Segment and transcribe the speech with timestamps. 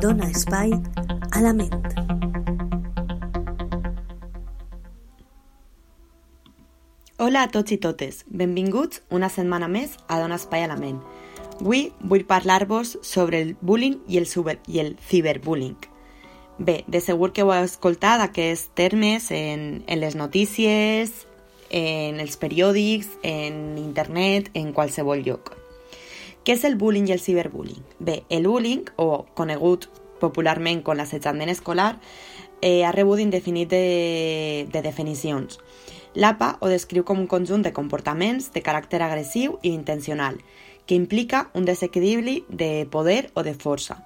[0.00, 0.72] Dona espai
[1.32, 1.76] a la ment.
[7.20, 11.02] Hola a tots i totes, benvinguts una setmana més a Dona Espai a la Ment.
[11.60, 15.76] Avui vull parlar-vos sobre el bullying i el, super, i el ciberbullying.
[16.56, 21.12] Bé, de segur que heu escoltat aquests termes en, en les notícies,
[21.68, 25.59] en els periòdics, en internet, en qualsevol lloc.
[26.44, 27.82] Què és el bullying i el ciberbullying?
[28.00, 29.90] Bé, el bullying, o conegut
[30.22, 31.98] popularment com l'assetjament escolar,
[32.62, 35.60] eh, ha rebut indefinit de, de definicions.
[36.14, 40.40] L'APA ho descriu com un conjunt de comportaments de caràcter agressiu i intencional,
[40.86, 44.00] que implica un desequilibri de poder o de força.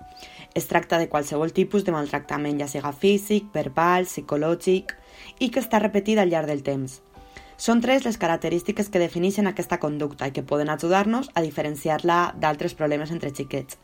[0.55, 4.93] Es tracta de qualsevol tipus de maltractament, ja siga físic, verbal, psicològic,
[5.39, 7.01] i que està repetit al llarg del temps.
[7.57, 12.75] Són tres les característiques que defineixen aquesta conducta i que poden ajudar-nos a diferenciar-la d'altres
[12.75, 13.79] problemes entre xiquets.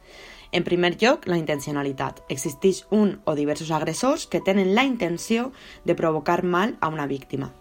[0.51, 2.25] En primer lloc, la intencionalitat.
[2.29, 5.53] Existeix un o diversos agressors que tenen la intenció
[5.85, 7.53] de provocar mal a una víctima.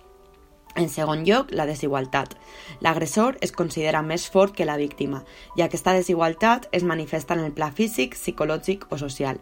[0.76, 2.34] En segon lloc, la desigualtat.
[2.82, 5.24] L'agressor es considera més fort que la víctima
[5.58, 9.42] i aquesta desigualtat es manifesta en el pla físic, psicològic o social.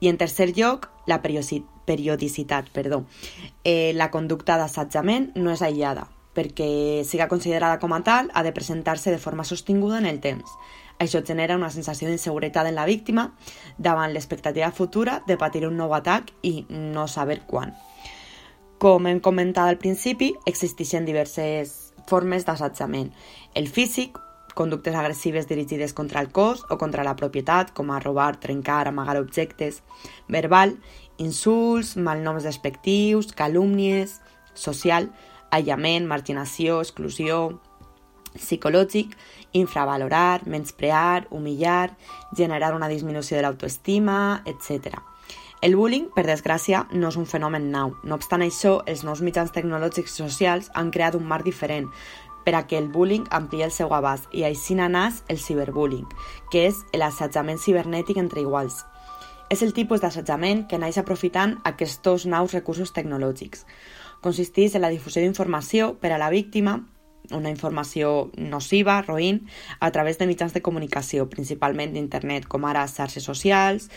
[0.00, 2.70] I en tercer lloc, la periodicitat.
[2.70, 3.04] Perdó.
[3.64, 8.52] Eh, la conducta d'assetjament no és aïllada, perquè siga considerada com a tal ha de
[8.52, 10.50] presentar-se de forma sostinguda en el temps.
[10.98, 13.32] Això genera una sensació d'inseguretat en la víctima
[13.78, 17.74] davant l'expectativa futura de patir un nou atac i no saber quan.
[18.78, 23.12] Com hem comentat al principi, existeixen diverses formes d'assetjament.
[23.54, 24.18] El físic,
[24.58, 29.16] conductes agressives dirigides contra el cos o contra la propietat, com a robar, trencar, amagar
[29.22, 29.84] objectes.
[30.26, 30.74] Verbal,
[31.22, 34.18] insults, malnoms despectius, calúmnies.
[34.58, 35.12] Social,
[35.54, 37.60] aïllament, marginació, exclusió.
[38.34, 39.14] Psicològic,
[39.54, 41.94] infravalorar, menysprear, humillar,
[42.36, 44.98] generar una disminució de l'autoestima, etc.
[45.62, 47.96] El bullying, per desgràcia, no és un fenomen nou.
[48.06, 51.88] No obstant això, els nous mitjans tecnològics socials han creat un marc diferent
[52.48, 56.06] per a que el bullying ampliï el seu abast i així n'anàs el ciberbullying,
[56.48, 58.86] que és l'assetjament cibernètic entre iguals.
[59.52, 63.66] És el tipus d'assetjament que naix aprofitant aquests nous recursos tecnològics.
[64.24, 66.78] Consisteix en la difusió d'informació per a la víctima
[67.36, 69.42] una informació nociva, roïn,
[69.80, 73.90] a través de mitjans de comunicació, principalment d'internet, com ara xarxes socials,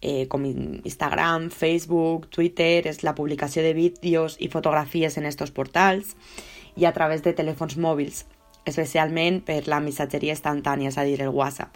[0.00, 6.16] eh, com Instagram, Facebook, Twitter, és la publicació de vídeos i fotografies en estos portals,
[6.78, 8.22] i a través de telèfons mòbils,
[8.68, 11.74] especialment per la missatgeria instantània, és a dir, el WhatsApp.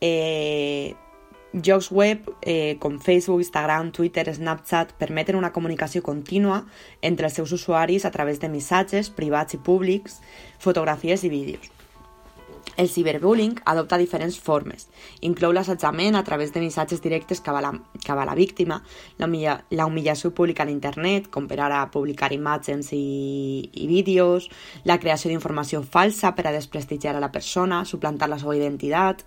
[0.00, 0.92] Eh,
[1.54, 6.64] Jocs web eh, com Facebook, Instagram, Twitter, Snapchat permeten una comunicació contínua
[7.00, 10.18] entre els seus usuaris a través de missatges privats i públics,
[10.58, 11.73] fotografies i vídeos.
[12.76, 14.88] El ciberbullying adopta diferents formes.
[15.22, 17.72] Inclou l'assetjament a través de missatges directes cap a la,
[18.04, 18.80] cap a la víctima,
[19.18, 23.04] la, humilla, la humillació pública a l'internet, com per ara publicar imatges i,
[23.72, 24.48] i vídeos,
[24.84, 29.22] la creació d'informació falsa per a desprestigiar a la persona, suplantar la seva identitat,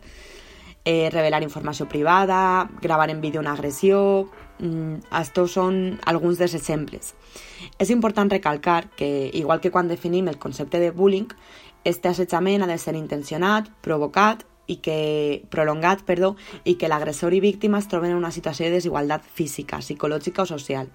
[0.84, 4.30] eh, revelar informació privada, gravar en vídeo una agressió...
[4.58, 7.12] Mm, estos són alguns dels exemples.
[7.78, 11.28] És important recalcar que, igual que quan definim el concepte de bullying,
[11.88, 16.36] este assetjament ha de ser intencionat, provocat i que prolongat, perdó,
[16.68, 20.50] i que l'agressor i víctima es troben en una situació de desigualtat física, psicològica o
[20.50, 20.92] social.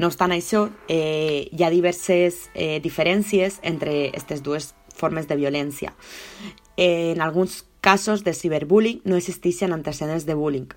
[0.00, 5.92] No obstant això, eh, hi ha diverses eh, diferències entre aquestes dues formes de violència.
[6.76, 10.70] Eh, en alguns casos de ciberbullying no existeixen antecedents de bullying,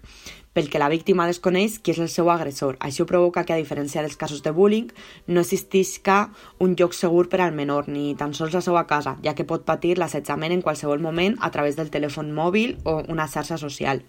[0.51, 2.75] pel que la víctima desconeix qui és el seu agressor.
[2.83, 4.89] Això provoca que, a diferència dels casos de bullying,
[5.31, 9.37] no existisca un lloc segur per al menor, ni tan sols la seva casa, ja
[9.37, 13.55] que pot patir l'assetjament en qualsevol moment a través del telèfon mòbil o una xarxa
[13.55, 14.03] social.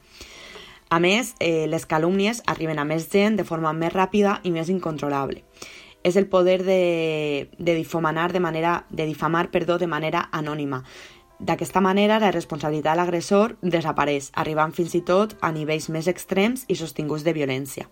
[0.90, 4.72] A més, eh, les calúmnies arriben a més gent de forma més ràpida i més
[4.74, 5.44] incontrolable.
[6.02, 10.84] És el poder de, de difamar de manera de difamar, perdó, de manera anònima,
[11.38, 16.64] D'aquesta manera, la responsabilitat de l'agressor desapareix, arribant fins i tot a nivells més extrems
[16.66, 17.86] i sostinguts de violència.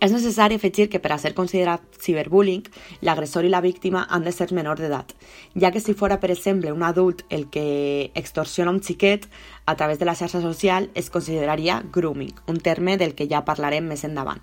[0.00, 2.64] És necessari afegir que per a ser considerat ciberbullying,
[3.06, 5.12] l'agressor i la víctima han de ser menor d'edat,
[5.54, 9.28] ja que si fora, per exemple, un adult el que extorsiona un xiquet
[9.66, 13.86] a través de la xarxa social es consideraria grooming, un terme del que ja parlarem
[13.86, 14.42] més endavant.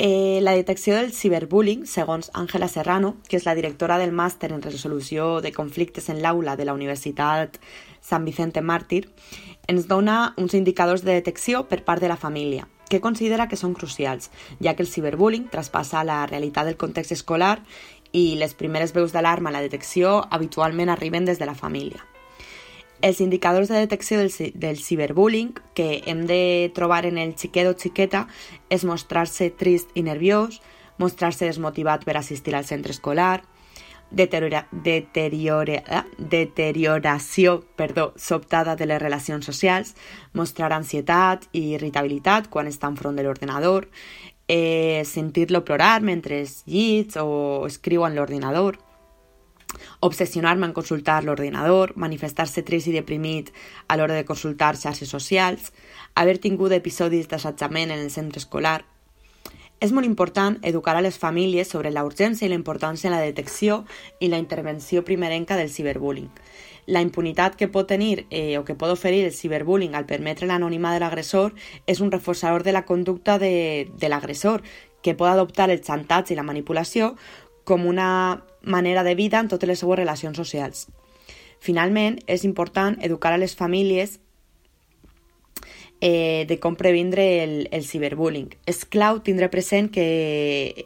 [0.00, 4.60] Eh, la detecció del ciberbullying, segons Àngela Serrano, que és la directora del màster en
[4.62, 7.56] resolució de conflictes en l'aula de la Universitat
[7.98, 9.08] Sant Vicente Màrtir,
[9.66, 13.74] ens dona uns indicadors de detecció per part de la família, que considera que són
[13.74, 14.30] crucials,
[14.62, 17.56] ja que el ciberbullying traspassa la realitat del context escolar
[18.12, 22.06] i les primeres veus d'alarma a la detecció habitualment arriben des de la família.
[23.00, 27.76] Els indicadors de detecció del, del ciberbullying que hem de trobar en el xiquet o
[27.78, 28.24] xiqueta
[28.74, 30.58] és mostrar-se trist i nerviós,
[30.98, 33.44] mostrar-se desmotivat per assistir al centre escolar,
[34.10, 39.94] deteriora, deteriora, eh, deterioració perdó, sobtada de les relacions socials,
[40.32, 43.88] mostrar ansietat i irritabilitat quan està enfront de l'ordenador,
[44.48, 48.78] eh, sentir-lo plorar mentre llits o escriu en l'ordinador,
[50.00, 53.52] obsessionar-me en consultar l'ordinador, manifestar-se trist i deprimit
[53.88, 55.72] a l'hora de consultar xarxes socials,
[56.14, 58.84] haver tingut episodis d'assetjament en el centre escolar.
[59.78, 63.22] És molt important educar a les famílies sobre la urgència i la importància en la
[63.22, 63.84] detecció
[64.18, 66.32] i la intervenció primerenca del ciberbullying.
[66.88, 70.94] La impunitat que pot tenir eh, o que pot oferir el ciberbullying al permetre l'anònima
[70.94, 71.54] de l'agressor
[71.86, 74.64] és un reforçador de la conducta de, de l'agressor,
[75.02, 77.12] que pot adoptar el xantatge i la manipulació
[77.68, 80.88] com una manera de vida en totes les seues relacions socials.
[81.58, 84.18] Finalment, és important educar a les famílies
[86.00, 88.52] eh, de com previndre el, el ciberbullying.
[88.66, 90.84] És clau tindre present que,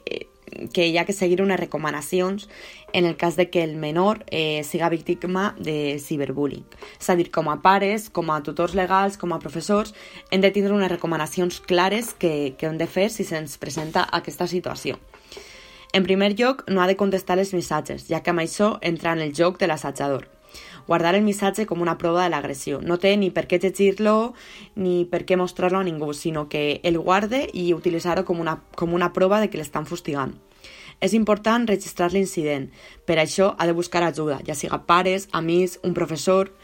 [0.72, 2.48] que hi ha que seguir unes recomanacions
[2.92, 6.64] en el cas de que el menor eh, siga víctima de ciberbullying.
[7.00, 9.94] És a dir, com a pares, com a tutors legals, com a professors,
[10.30, 14.48] hem de tindre unes recomanacions clares que, que hem de fer si se'ns presenta aquesta
[14.48, 15.00] situació.
[15.92, 19.20] En primer lloc, no ha de contestar els missatges, ja que amb això entra en
[19.20, 20.24] el joc de l'assatjador.
[20.86, 22.80] Guardar el missatge com una prova de l'agressió.
[22.80, 24.32] No té ni per què llegir-lo
[24.74, 28.96] ni per què mostrar-lo a ningú, sinó que el guarde i utilitzar-ho com, una, com
[28.96, 30.32] una prova de que l'estan fustigant.
[31.02, 32.70] És important registrar l'incident.
[33.04, 36.54] Per això ha de buscar ajuda, ja siga pares, amics, un professor...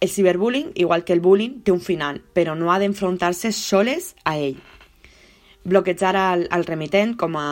[0.00, 4.36] El ciberbullying, igual que el bullying, té un final, però no ha d'enfrontar-se soles a
[4.38, 4.60] ell.
[5.64, 7.48] Bloquejar al, al remitent com a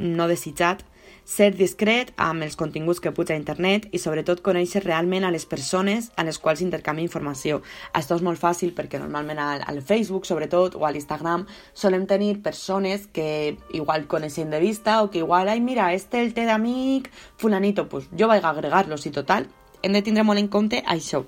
[0.00, 0.82] no desitjat
[1.30, 5.44] ser discret amb els continguts que puja a internet i sobretot conèixer realment a les
[5.46, 7.60] persones a les quals intercanvia informació.
[7.94, 12.40] Això és molt fàcil perquè normalment al, al Facebook, sobretot, o a l'Instagram, solem tenir
[12.42, 17.10] persones que igual coneixem de vista o que igual, ai, mira, este el té d'amic,
[17.38, 19.46] fulanito, pues jo vaig a agregar-los i total.
[19.82, 21.24] Hem de tindre molt en compte això.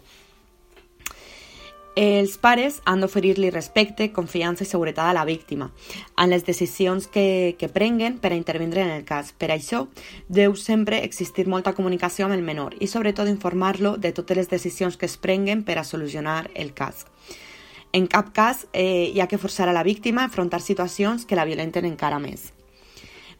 [1.94, 5.67] Els pares han d'oferir-li respecte, confiança i seguretat a la víctima
[6.17, 9.35] en les decisions que, que prenguen per a intervindre en el cas.
[9.37, 9.85] Per això,
[10.29, 14.97] deu sempre existir molta comunicació amb el menor i sobretot informar-lo de totes les decisions
[14.97, 17.05] que es prenguen per a solucionar el cas.
[17.93, 21.37] En cap cas eh, hi ha que forçar a la víctima a afrontar situacions que
[21.37, 22.55] la violenten encara més.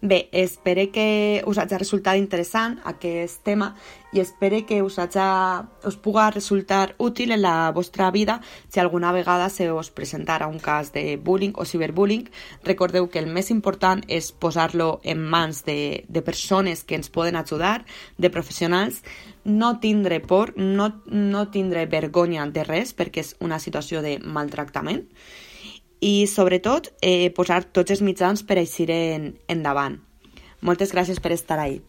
[0.05, 3.69] Bé, espero que us hagi resultat interessant aquest tema
[4.11, 5.27] i espero que us, hagi,
[5.87, 10.59] us puga resultar útil en la vostra vida si alguna vegada se us presentara un
[10.59, 12.27] cas de bullying o ciberbullying.
[12.65, 17.39] Recordeu que el més important és posar-lo en mans de, de persones que ens poden
[17.39, 17.85] ajudar,
[18.19, 19.05] de professionals,
[19.45, 25.07] no tindre por, no, no tindre vergonya de res perquè és una situació de maltractament
[26.03, 30.01] i sobretot eh, posar tots els mitjans per eixir en, endavant.
[30.63, 31.81] Moltes gràcies per estar ahí.